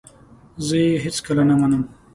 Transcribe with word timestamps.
زه 0.65 0.75
یې 0.83 0.93
هیڅکله 1.05 1.43
نه 1.49 1.55
منم! 1.59 1.83